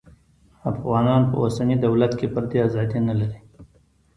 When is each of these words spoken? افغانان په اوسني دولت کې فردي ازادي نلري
افغانان 0.71 1.21
په 1.29 1.35
اوسني 1.43 1.75
دولت 1.85 2.11
کې 2.19 2.27
فردي 2.33 2.59
ازادي 2.67 2.99
نلري 3.07 3.39